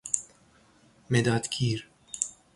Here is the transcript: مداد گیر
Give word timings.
مداد 1.09 1.49
گیر 1.49 1.87